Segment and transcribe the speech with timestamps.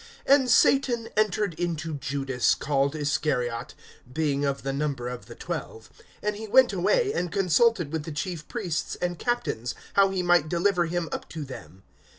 [0.27, 3.75] (3)And Satan entered into Judas called Iscariot,
[4.11, 5.91] being of the number of the twelve.
[6.23, 10.49] (4)And he went away, and consulted with the chief priests and captains, how he might
[10.49, 11.83] deliver him up to them.